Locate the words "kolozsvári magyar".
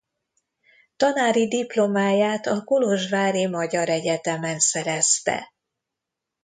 2.63-3.89